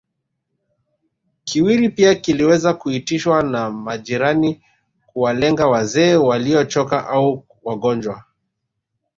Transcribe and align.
Kiwiri 1.43 1.89
pia 1.89 2.15
kiliweza 2.15 2.73
kuitishwa 2.73 3.43
na 3.43 3.71
majirani 3.71 4.61
kuwalenga 5.07 5.67
wazee 5.67 6.15
waliochoka 6.15 7.07
au 7.07 7.45
wagonjwa 7.63 8.23